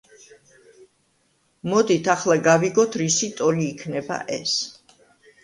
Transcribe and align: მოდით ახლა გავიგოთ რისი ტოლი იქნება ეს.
მოდით 1.73 2.09
ახლა 2.15 2.39
გავიგოთ 2.49 2.99
რისი 3.03 3.31
ტოლი 3.43 3.69
იქნება 3.75 4.21
ეს. 4.41 4.57